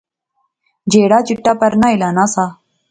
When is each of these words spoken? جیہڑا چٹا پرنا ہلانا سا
جیہڑا 0.89 1.19
چٹا 1.27 1.53
پرنا 1.59 1.87
ہلانا 1.93 2.25
سا 2.33 2.45